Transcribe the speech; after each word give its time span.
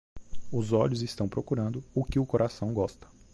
Os 0.51 0.73
olhos 0.73 1.03
estão 1.03 1.29
procurando 1.29 1.83
o 1.93 2.03
que 2.03 2.17
o 2.17 2.25
coração 2.25 2.73
gosta. 2.73 3.07